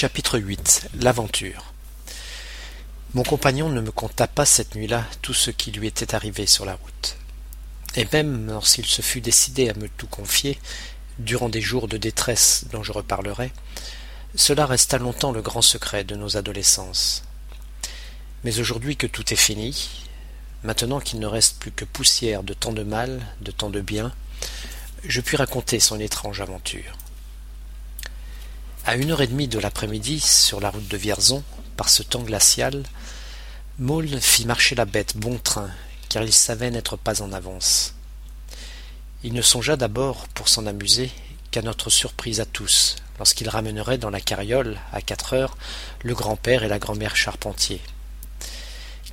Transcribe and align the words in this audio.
Chapitre 0.00 0.38
8 0.38 0.88
L'aventure 1.02 1.74
Mon 3.12 3.22
compagnon 3.22 3.68
ne 3.68 3.82
me 3.82 3.90
conta 3.90 4.26
pas 4.26 4.46
cette 4.46 4.74
nuit-là 4.74 5.04
tout 5.20 5.34
ce 5.34 5.50
qui 5.50 5.72
lui 5.72 5.88
était 5.88 6.14
arrivé 6.14 6.46
sur 6.46 6.64
la 6.64 6.72
route. 6.72 7.18
Et 7.96 8.06
même 8.10 8.46
lorsqu'il 8.46 8.86
se 8.86 9.02
fut 9.02 9.20
décidé 9.20 9.68
à 9.68 9.74
me 9.74 9.90
tout 9.90 10.06
confier, 10.06 10.58
durant 11.18 11.50
des 11.50 11.60
jours 11.60 11.86
de 11.86 11.98
détresse 11.98 12.64
dont 12.72 12.82
je 12.82 12.92
reparlerai, 12.92 13.52
cela 14.36 14.64
resta 14.64 14.96
longtemps 14.96 15.32
le 15.32 15.42
grand 15.42 15.60
secret 15.60 16.02
de 16.02 16.16
nos 16.16 16.38
adolescences. 16.38 17.22
Mais 18.42 18.58
aujourd'hui 18.58 18.96
que 18.96 19.06
tout 19.06 19.34
est 19.34 19.36
fini, 19.36 20.06
maintenant 20.64 21.00
qu'il 21.00 21.20
ne 21.20 21.26
reste 21.26 21.58
plus 21.58 21.72
que 21.72 21.84
poussière 21.84 22.42
de 22.42 22.54
tant 22.54 22.72
de 22.72 22.84
mal, 22.84 23.20
de 23.42 23.50
tant 23.50 23.68
de 23.68 23.82
bien, 23.82 24.14
je 25.04 25.20
puis 25.20 25.36
raconter 25.36 25.78
son 25.78 26.00
étrange 26.00 26.40
aventure. 26.40 26.96
À 28.86 28.96
une 28.96 29.10
heure 29.10 29.20
et 29.20 29.26
demie 29.26 29.46
de 29.46 29.58
l'après-midi, 29.58 30.20
sur 30.20 30.58
la 30.58 30.70
route 30.70 30.88
de 30.88 30.96
Vierzon, 30.96 31.44
par 31.76 31.90
ce 31.90 32.02
temps 32.02 32.22
glacial, 32.22 32.82
Maulne 33.78 34.20
fit 34.20 34.46
marcher 34.46 34.74
la 34.74 34.86
bête 34.86 35.16
bon 35.18 35.38
train, 35.38 35.70
car 36.08 36.22
il 36.22 36.32
savait 36.32 36.70
n'être 36.70 36.96
pas 36.96 37.20
en 37.20 37.32
avance. 37.32 37.94
Il 39.22 39.34
ne 39.34 39.42
songea 39.42 39.76
d'abord, 39.76 40.26
pour 40.28 40.48
s'en 40.48 40.66
amuser, 40.66 41.10
qu'à 41.50 41.60
notre 41.60 41.90
surprise 41.90 42.40
à 42.40 42.46
tous, 42.46 42.96
lorsqu'il 43.18 43.50
ramènerait 43.50 43.98
dans 43.98 44.08
la 44.08 44.20
carriole, 44.20 44.78
à 44.92 45.02
quatre 45.02 45.34
heures, 45.34 45.58
le 46.02 46.14
grand-père 46.14 46.64
et 46.64 46.68
la 46.68 46.78
grand-mère 46.78 47.16
Charpentier. 47.16 47.82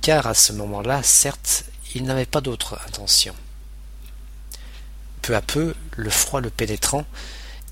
Car 0.00 0.28
à 0.28 0.34
ce 0.34 0.52
moment-là, 0.52 1.02
certes, 1.02 1.64
il 1.96 2.04
n'avait 2.04 2.24
pas 2.24 2.40
d'autre 2.40 2.78
intention. 2.86 3.34
Peu 5.22 5.34
à 5.34 5.42
peu, 5.42 5.74
le 5.96 6.10
froid 6.10 6.40
le 6.40 6.50
pénétrant, 6.50 7.04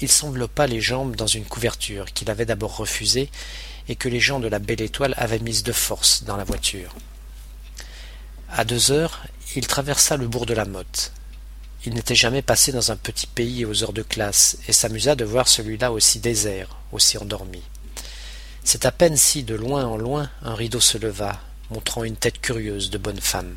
il 0.00 0.10
s'enveloppa 0.10 0.66
les 0.66 0.80
jambes 0.80 1.16
dans 1.16 1.26
une 1.26 1.44
couverture 1.44 2.12
qu'il 2.12 2.30
avait 2.30 2.46
d'abord 2.46 2.76
refusée 2.76 3.30
et 3.88 3.96
que 3.96 4.08
les 4.08 4.20
gens 4.20 4.40
de 4.40 4.48
la 4.48 4.58
Belle 4.58 4.82
Étoile 4.82 5.14
avaient 5.16 5.38
mise 5.38 5.62
de 5.62 5.72
force 5.72 6.24
dans 6.24 6.36
la 6.36 6.44
voiture. 6.44 6.94
À 8.50 8.64
deux 8.64 8.92
heures, 8.92 9.24
il 9.54 9.66
traversa 9.66 10.16
le 10.16 10.28
bourg 10.28 10.46
de 10.46 10.54
la 10.54 10.64
Motte. 10.64 11.12
Il 11.84 11.94
n'était 11.94 12.14
jamais 12.14 12.42
passé 12.42 12.72
dans 12.72 12.90
un 12.90 12.96
petit 12.96 13.26
pays 13.26 13.64
aux 13.64 13.84
heures 13.84 13.92
de 13.92 14.02
classe 14.02 14.58
et 14.66 14.72
s'amusa 14.72 15.14
de 15.14 15.24
voir 15.24 15.46
celui-là 15.46 15.92
aussi 15.92 16.18
désert, 16.18 16.76
aussi 16.92 17.16
endormi. 17.16 17.62
C'est 18.64 18.84
à 18.84 18.92
peine 18.92 19.16
si, 19.16 19.44
de 19.44 19.54
loin 19.54 19.84
en 19.86 19.96
loin, 19.96 20.28
un 20.42 20.54
rideau 20.54 20.80
se 20.80 20.98
leva, 20.98 21.40
montrant 21.70 22.02
une 22.02 22.16
tête 22.16 22.40
curieuse 22.40 22.90
de 22.90 22.98
bonne 22.98 23.20
femme. 23.20 23.54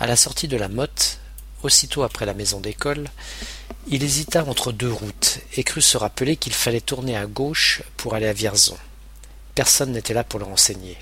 À 0.00 0.06
la 0.06 0.16
sortie 0.16 0.48
de 0.48 0.56
la 0.56 0.68
motte, 0.68 1.18
aussitôt 1.64 2.02
après 2.02 2.26
la 2.26 2.34
maison 2.34 2.60
d'école, 2.60 3.08
il 3.88 4.02
hésita 4.02 4.44
entre 4.44 4.72
deux 4.72 4.92
routes 4.92 5.40
et 5.56 5.64
crut 5.64 5.82
se 5.82 5.96
rappeler 5.96 6.36
qu'il 6.36 6.52
fallait 6.52 6.80
tourner 6.80 7.16
à 7.16 7.26
gauche 7.26 7.82
pour 7.96 8.14
aller 8.14 8.26
à 8.26 8.32
Vierzon. 8.32 8.76
Personne 9.54 9.92
n'était 9.92 10.14
là 10.14 10.24
pour 10.24 10.38
le 10.38 10.46
renseigner. 10.46 10.96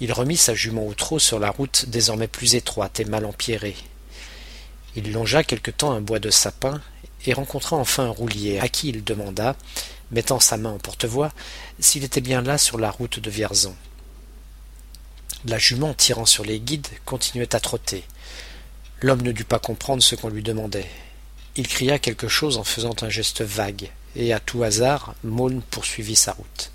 Il 0.00 0.12
remit 0.12 0.36
sa 0.36 0.54
jument 0.54 0.86
au 0.86 0.94
trot 0.94 1.18
sur 1.18 1.38
la 1.38 1.50
route 1.50 1.86
désormais 1.88 2.28
plus 2.28 2.54
étroite 2.54 3.00
et 3.00 3.04
mal 3.04 3.24
empierrée. 3.24 3.76
Il 4.96 5.12
longea 5.12 5.44
quelque 5.44 5.70
temps 5.70 5.92
un 5.92 6.00
bois 6.00 6.18
de 6.18 6.30
sapin 6.30 6.80
et 7.26 7.32
rencontra 7.32 7.76
enfin 7.76 8.04
un 8.04 8.10
roulier 8.10 8.58
à 8.58 8.68
qui 8.68 8.88
il 8.88 9.04
demanda, 9.04 9.56
mettant 10.10 10.40
sa 10.40 10.56
main 10.56 10.72
en 10.72 10.78
porte-voix, 10.78 11.32
s'il 11.80 12.04
était 12.04 12.20
bien 12.20 12.42
là 12.42 12.58
sur 12.58 12.78
la 12.78 12.90
route 12.90 13.18
de 13.18 13.30
Vierzon. 13.30 13.74
La 15.46 15.58
jument, 15.58 15.94
tirant 15.94 16.26
sur 16.26 16.44
les 16.44 16.60
guides, 16.60 16.88
continuait 17.04 17.54
à 17.54 17.60
trotter. 17.60 18.04
L'homme 19.04 19.20
ne 19.20 19.32
dut 19.32 19.44
pas 19.44 19.58
comprendre 19.58 20.02
ce 20.02 20.14
qu'on 20.14 20.30
lui 20.30 20.42
demandait. 20.42 20.88
Il 21.56 21.68
cria 21.68 21.98
quelque 21.98 22.26
chose 22.26 22.56
en 22.56 22.64
faisant 22.64 22.94
un 23.02 23.10
geste 23.10 23.42
vague, 23.42 23.90
et 24.16 24.32
à 24.32 24.40
tout 24.40 24.62
hasard, 24.62 25.14
Maulne 25.22 25.60
poursuivit 25.60 26.16
sa 26.16 26.32
route. 26.32 26.72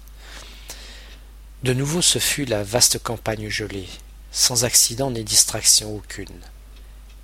De 1.64 1.74
nouveau 1.74 2.04
ce 2.04 2.20
fut 2.20 2.46
la 2.46 2.62
vaste 2.62 3.02
campagne 3.02 3.50
gelée, 3.50 3.88
sans 4.32 4.64
accident 4.64 5.10
ni 5.10 5.24
distraction 5.24 5.96
aucune. 5.96 6.40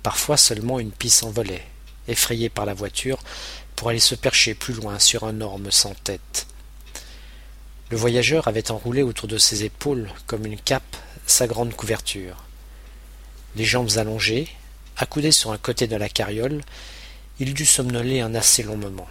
Parfois 0.02 0.36
seulement 0.36 0.80
une 0.80 0.90
pie 0.90 1.08
s'envolait, 1.08 1.68
effrayée 2.08 2.48
par 2.48 2.66
la 2.66 2.74
voiture, 2.74 3.20
pour 3.76 3.90
aller 3.90 4.00
se 4.00 4.16
percher 4.16 4.56
plus 4.56 4.74
loin 4.74 4.98
sur 4.98 5.22
un 5.22 5.40
orme 5.40 5.70
sans 5.70 5.94
tête. 5.94 6.48
Le 7.90 7.96
voyageur 7.96 8.48
avait 8.48 8.72
enroulé 8.72 9.04
autour 9.04 9.28
de 9.28 9.38
ses 9.38 9.62
épaules, 9.62 10.10
comme 10.26 10.46
une 10.46 10.58
cape, 10.58 10.96
sa 11.28 11.46
grande 11.46 11.76
couverture. 11.76 12.42
Les 13.54 13.64
jambes 13.64 13.98
allongées, 13.98 14.48
Accoudé 14.98 15.30
sur 15.30 15.52
un 15.52 15.58
côté 15.58 15.86
de 15.86 15.96
la 15.96 16.08
carriole, 16.08 16.62
il 17.38 17.52
dut 17.52 17.66
somnoler 17.66 18.20
un 18.20 18.34
assez 18.34 18.62
long 18.62 18.78
moment. 18.78 19.08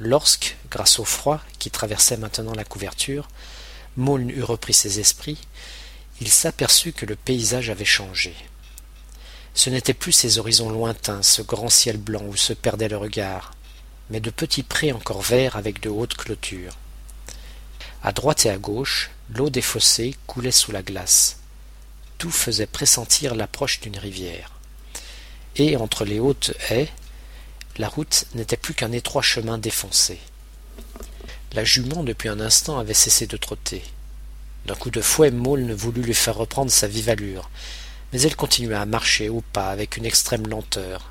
Lorsque, 0.00 0.56
grâce 0.72 0.98
au 0.98 1.04
froid 1.04 1.40
qui 1.60 1.70
traversait 1.70 2.16
maintenant 2.16 2.52
la 2.52 2.64
couverture, 2.64 3.28
Maulne 3.96 4.30
eut 4.30 4.42
repris 4.42 4.74
ses 4.74 4.98
esprits, 4.98 5.38
il 6.20 6.28
s'aperçut 6.28 6.92
que 6.92 7.06
le 7.06 7.14
paysage 7.14 7.70
avait 7.70 7.84
changé. 7.84 8.34
Ce 9.54 9.70
n'étaient 9.70 9.94
plus 9.94 10.10
ces 10.10 10.38
horizons 10.38 10.70
lointains, 10.70 11.22
ce 11.22 11.42
grand 11.42 11.68
ciel 11.68 11.96
blanc 11.96 12.24
où 12.26 12.36
se 12.36 12.52
perdait 12.52 12.88
le 12.88 12.96
regard, 12.96 13.52
mais 14.10 14.18
de 14.18 14.30
petits 14.30 14.64
prés 14.64 14.90
encore 14.90 15.22
verts 15.22 15.54
avec 15.54 15.78
de 15.78 15.90
hautes 15.90 16.16
clôtures. 16.16 16.76
À 18.02 18.10
droite 18.10 18.46
et 18.46 18.50
à 18.50 18.58
gauche, 18.58 19.10
l'eau 19.30 19.48
des 19.48 19.62
fossés 19.62 20.16
coulait 20.26 20.50
sous 20.50 20.72
la 20.72 20.82
glace. 20.82 21.38
Tout 22.18 22.32
faisait 22.32 22.66
pressentir 22.66 23.36
l'approche 23.36 23.78
d'une 23.78 23.96
rivière 23.98 24.58
et 25.56 25.76
entre 25.76 26.04
les 26.04 26.20
hautes 26.20 26.52
haies, 26.70 26.88
la 27.76 27.88
route 27.88 28.26
n'était 28.34 28.56
plus 28.56 28.74
qu'un 28.74 28.92
étroit 28.92 29.22
chemin 29.22 29.58
défoncé. 29.58 30.18
La 31.52 31.64
jument 31.64 32.02
depuis 32.02 32.28
un 32.28 32.40
instant 32.40 32.78
avait 32.78 32.94
cessé 32.94 33.26
de 33.26 33.36
trotter. 33.36 33.82
D'un 34.66 34.74
coup 34.74 34.90
de 34.90 35.00
fouet, 35.00 35.30
ne 35.30 35.74
voulut 35.74 36.02
lui 36.02 36.14
faire 36.14 36.36
reprendre 36.36 36.70
sa 36.70 36.86
vive 36.86 37.08
allure, 37.08 37.50
mais 38.12 38.20
elle 38.22 38.36
continua 38.36 38.80
à 38.80 38.86
marcher 38.86 39.28
au 39.28 39.42
pas 39.52 39.70
avec 39.70 39.96
une 39.96 40.06
extrême 40.06 40.46
lenteur, 40.46 41.10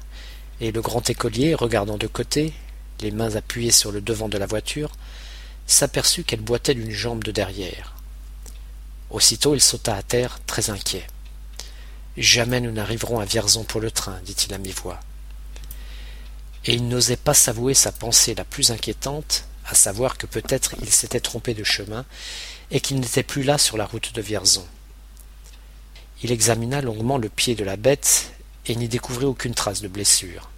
et 0.59 0.72
le 0.72 0.81
grand 0.81 1.09
écolier, 1.09 1.53
regardant 1.56 1.97
de 1.97 2.07
côté, 2.07 2.53
les 3.01 3.12
mains 3.12 3.35
appuyées 3.35 3.72
sur 3.72 3.91
le 3.91 4.01
devant 4.01 4.30
de 4.30 4.38
la 4.38 4.46
voiture, 4.46 4.91
s'aperçut 5.68 6.24
qu'elle 6.24 6.41
boitait 6.41 6.75
d'une 6.75 6.91
jambe 6.91 7.24
de 7.24 7.31
derrière. 7.31 7.96
Aussitôt 9.09 9.56
il 9.56 9.62
sauta 9.62 9.96
à 9.96 10.03
terre, 10.03 10.40
très 10.46 10.69
inquiet. 10.69 11.06
Jamais 12.18 12.60
nous 12.60 12.72
n'arriverons 12.72 13.20
à 13.20 13.26
Vierzon 13.26 13.64
pour 13.64 13.80
le 13.80 13.90
train, 13.90 14.20
dit-il 14.26 14.54
à 14.54 14.58
mi-voix. 14.58 15.00
Et 16.66 16.74
il 16.74 16.88
n'osait 16.88 17.16
pas 17.16 17.34
s'avouer 17.34 17.74
sa 17.74 17.92
pensée 17.92 18.36
la 18.36 18.44
plus 18.44 18.72
inquiétante, 18.72 19.46
à 19.66 19.76
savoir 19.76 20.18
que 20.18 20.26
peut-être 20.26 20.76
il 20.82 20.92
s'était 20.92 21.22
trompé 21.22 21.54
de 21.54 21.64
chemin 21.64 22.06
et 22.70 22.82
qu'il 22.82 23.00
n'était 23.00 23.24
plus 23.24 23.44
là 23.44 23.58
sur 23.58 23.78
la 23.78 23.86
route 23.86 24.14
de 24.14 24.22
Vierzon. 24.22 24.66
Il 26.24 26.32
examina 26.32 26.82
longuement 26.82 27.18
le 27.18 27.30
pied 27.30 27.56
de 27.56 27.64
la 27.64 27.78
bête 27.78 28.34
et 28.68 28.76
n'y 28.76 28.90
découvrit 28.90 29.26
aucune 29.26 29.56
trace 29.56 29.82
de 29.82 29.88
blessure. 29.88 30.50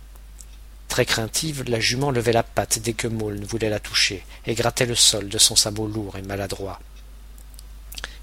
Très 0.90 1.06
craintive, 1.06 1.64
la 1.68 1.80
jument 1.80 2.12
levait 2.12 2.34
la 2.34 2.44
patte 2.44 2.80
dès 2.80 2.94
que 2.94 3.08
Maulne 3.08 3.46
voulait 3.46 3.70
la 3.70 3.80
toucher 3.80 4.25
et 4.46 4.56
grattait 4.56 4.85
le 4.85 4.96
sol 4.96 5.30
de 5.30 5.38
son 5.38 5.56
sabot 5.56 5.88
lourd 5.88 6.18
et 6.18 6.22
maladroit. 6.24 6.80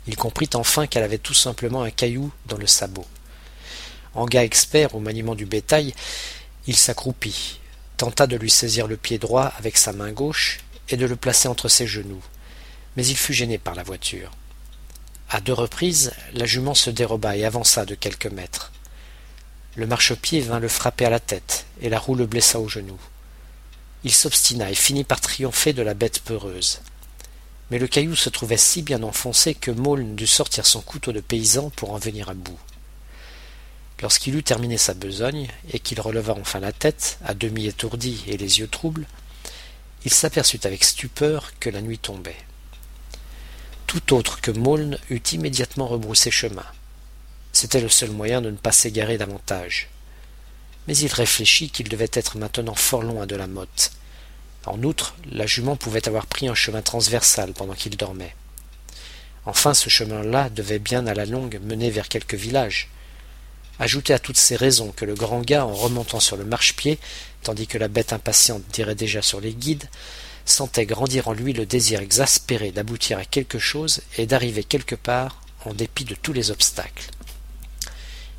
Il 0.06 0.16
comprit 0.16 0.50
enfin 0.54 0.86
qu'elle 0.86 1.02
avait 1.02 1.18
tout 1.18 1.34
simplement 1.34 1.82
un 1.82 1.90
caillou 1.90 2.32
dans 2.46 2.58
le 2.58 2.66
sabot. 2.66 3.06
En 4.14 4.26
gars 4.26 4.44
expert 4.44 4.94
au 4.94 5.00
maniement 5.00 5.34
du 5.34 5.46
bétail, 5.46 5.94
il 6.66 6.76
s'accroupit, 6.76 7.60
tenta 7.96 8.26
de 8.26 8.36
lui 8.36 8.50
saisir 8.50 8.86
le 8.86 8.96
pied 8.96 9.18
droit 9.18 9.52
avec 9.58 9.76
sa 9.76 9.92
main 9.92 10.10
gauche 10.10 10.58
et 10.88 10.96
de 10.96 11.06
le 11.06 11.16
placer 11.16 11.48
entre 11.48 11.68
ses 11.68 11.86
genoux, 11.86 12.22
mais 12.96 13.06
il 13.06 13.16
fut 13.16 13.32
gêné 13.32 13.58
par 13.58 13.74
la 13.74 13.82
voiture. 13.82 14.32
À 15.28 15.40
deux 15.40 15.52
reprises, 15.52 16.12
la 16.34 16.44
jument 16.44 16.74
se 16.74 16.90
déroba 16.90 17.36
et 17.36 17.44
avança 17.44 17.84
de 17.84 17.94
quelques 17.94 18.26
mètres. 18.26 18.72
Le 19.76 19.86
marchepied 19.86 20.40
vint 20.40 20.58
le 20.58 20.66
frapper 20.66 21.04
à 21.04 21.10
la 21.10 21.20
tête, 21.20 21.66
et 21.80 21.88
la 21.88 22.00
roue 22.00 22.16
le 22.16 22.26
blessa 22.26 22.58
au 22.58 22.68
genou. 22.68 22.98
Il 24.02 24.12
s'obstina 24.12 24.70
et 24.70 24.74
finit 24.74 25.04
par 25.04 25.20
triompher 25.20 25.72
de 25.72 25.82
la 25.82 25.94
bête 25.94 26.20
peureuse. 26.20 26.80
Mais 27.70 27.78
le 27.78 27.86
caillou 27.86 28.16
se 28.16 28.28
trouvait 28.28 28.56
si 28.56 28.82
bien 28.82 29.04
enfoncé 29.04 29.54
que 29.54 29.70
Maulne 29.70 30.16
dut 30.16 30.26
sortir 30.26 30.66
son 30.66 30.80
couteau 30.80 31.12
de 31.12 31.20
paysan 31.20 31.70
pour 31.70 31.92
en 31.92 31.98
venir 31.98 32.28
à 32.28 32.34
bout. 32.34 32.58
Lorsqu'il 34.02 34.34
eut 34.34 34.42
terminé 34.42 34.78
sa 34.78 34.94
besogne, 34.94 35.48
et 35.72 35.78
qu'il 35.78 36.00
releva 36.00 36.34
enfin 36.34 36.60
la 36.60 36.72
tête, 36.72 37.18
à 37.24 37.34
demi 37.34 37.66
étourdi 37.66 38.24
et 38.26 38.36
les 38.36 38.60
yeux 38.60 38.68
troubles, 38.68 39.06
il 40.04 40.12
s'aperçut 40.12 40.60
avec 40.64 40.84
stupeur 40.84 41.52
que 41.60 41.68
la 41.68 41.82
nuit 41.82 41.98
tombait. 41.98 42.36
Tout 43.86 44.14
autre 44.14 44.40
que 44.40 44.50
Maulne 44.50 44.98
eût 45.10 45.22
immédiatement 45.32 45.86
rebroussé 45.86 46.30
chemin. 46.30 46.64
C'était 47.52 47.80
le 47.80 47.88
seul 47.88 48.10
moyen 48.10 48.40
de 48.40 48.50
ne 48.50 48.56
pas 48.56 48.72
s'égarer 48.72 49.18
davantage. 49.18 49.90
Mais 50.86 50.96
il 50.96 51.12
réfléchit 51.12 51.70
qu'il 51.70 51.88
devait 51.88 52.10
être 52.12 52.38
maintenant 52.38 52.74
fort 52.74 53.02
loin 53.02 53.26
de 53.26 53.36
la 53.36 53.46
motte. 53.46 53.90
En 54.64 54.82
outre, 54.82 55.14
la 55.30 55.46
jument 55.46 55.76
pouvait 55.76 56.08
avoir 56.08 56.26
pris 56.26 56.48
un 56.48 56.54
chemin 56.54 56.82
transversal 56.82 57.52
pendant 57.52 57.74
qu'il 57.74 57.96
dormait. 57.96 58.34
Enfin, 59.44 59.74
ce 59.74 59.90
chemin-là 59.90 60.48
devait 60.50 60.78
bien 60.78 61.06
à 61.06 61.14
la 61.14 61.26
longue 61.26 61.58
mener 61.62 61.90
vers 61.90 62.08
quelque 62.08 62.36
village, 62.36 62.88
Ajoutez 63.80 64.12
à 64.12 64.18
toutes 64.18 64.36
ces 64.36 64.56
raisons 64.56 64.92
que 64.92 65.06
le 65.06 65.14
grand 65.14 65.40
gars, 65.40 65.64
en 65.64 65.72
remontant 65.72 66.20
sur 66.20 66.36
le 66.36 66.44
marchepied, 66.44 66.98
tandis 67.42 67.66
que 67.66 67.78
la 67.78 67.88
bête 67.88 68.12
impatiente 68.12 68.62
tirait 68.70 68.94
déjà 68.94 69.22
sur 69.22 69.40
les 69.40 69.54
guides, 69.54 69.88
sentait 70.44 70.84
grandir 70.84 71.28
en 71.28 71.32
lui 71.32 71.54
le 71.54 71.64
désir 71.64 72.00
exaspéré 72.00 72.72
d'aboutir 72.72 73.16
à 73.16 73.24
quelque 73.24 73.58
chose 73.58 74.02
et 74.18 74.26
d'arriver 74.26 74.64
quelque 74.64 74.94
part 74.94 75.40
en 75.64 75.72
dépit 75.72 76.04
de 76.04 76.14
tous 76.14 76.34
les 76.34 76.50
obstacles. 76.50 77.10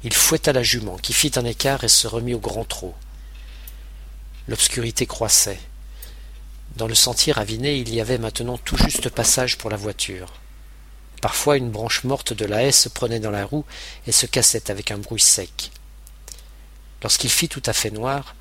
Il 0.04 0.14
fouetta 0.14 0.54
la 0.54 0.62
jument, 0.62 0.98
qui 0.98 1.12
fit 1.12 1.32
un 1.36 1.46
écart 1.46 1.84
et 1.84 1.90
se 1.90 2.08
remit 2.08 2.36
au 2.36 2.40
grand 2.40 2.66
trot. 2.66 2.94
L'obscurité 4.48 5.08
croissait. 5.08 5.60
Dans 6.78 6.88
le 6.88 6.96
sentier 6.96 7.34
raviné, 7.34 7.78
il 7.78 7.92
y 7.92 8.00
avait 8.00 8.20
maintenant 8.20 8.60
tout 8.60 8.78
juste 8.78 9.10
passage 9.10 9.58
pour 9.58 9.72
la 9.72 9.78
voiture. 9.78 10.34
Parfois 11.22 11.58
une 11.58 11.70
branche 11.70 12.04
morte 12.04 12.34
de 12.34 12.46
la 12.46 12.64
haie 12.64 12.72
se 12.72 12.90
prenait 12.90 13.20
dans 13.20 13.32
la 13.32 13.46
roue 13.46 13.64
et 14.08 14.12
se 14.12 14.26
cassait 14.26 14.72
avec 14.72 14.90
un 14.90 14.98
bruit 14.98 15.22
sec. 15.22 15.72
Lorsqu'il 17.04 17.30
fit 17.30 17.48
tout 17.48 17.64
à 17.66 17.74
fait 17.74 17.92
noir, 17.92 18.36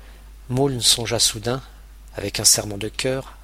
Maulne 0.49 0.81
songea 0.81 1.19
soudain, 1.19 1.61
avec 2.15 2.39
un 2.39 2.43
serment 2.43 2.77
de 2.77 2.89
cœur, 2.89 3.37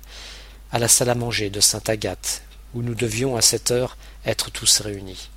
à 0.72 0.80
la 0.80 0.88
salle 0.88 1.10
à 1.10 1.16
manger 1.16 1.50
de 1.50 1.62
Sainte 1.62 1.90
Agathe, 1.90 2.42
où 2.74 2.82
nous 2.82 2.96
devions 2.96 3.38
à 3.38 3.42
cette 3.42 3.72
heure 3.72 3.96
être 4.26 4.52
tous 4.52 4.82
réunis. 4.82 5.30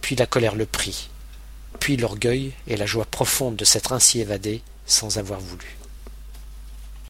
Puis 0.00 0.16
la 0.16 0.26
colère 0.26 0.56
le 0.56 0.66
prit, 0.66 1.10
puis 1.78 1.96
l'orgueil 1.96 2.52
et 2.66 2.76
la 2.76 2.86
joie 2.86 3.04
profonde 3.04 3.56
de 3.56 3.64
s'être 3.64 3.92
ainsi 3.92 4.20
évadé 4.20 4.62
sans 4.86 5.18
avoir 5.18 5.40
voulu. 5.40 5.79